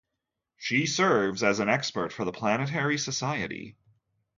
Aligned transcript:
She 0.57 0.87
serves 0.87 1.43
as 1.43 1.59
an 1.59 1.69
expert 1.69 2.11
for 2.11 2.25
The 2.25 2.31
Planetary 2.31 2.97
Society. 2.97 3.77